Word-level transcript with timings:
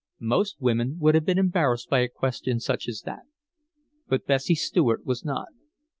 Most 0.19 0.59
women 0.59 0.97
would 0.99 1.13
have 1.13 1.25
been 1.25 1.37
embarrassed 1.37 1.87
by 1.87 1.99
a 1.99 2.07
question 2.09 2.59
such 2.59 2.87
as 2.87 3.01
that. 3.01 3.21
But 4.07 4.25
Bessie 4.25 4.55
Stuart 4.55 5.05
was 5.05 5.23
not. 5.23 5.49